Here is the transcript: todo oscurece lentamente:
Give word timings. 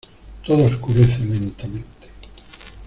todo 0.43 0.63
oscurece 0.65 1.19
lentamente: 1.19 2.07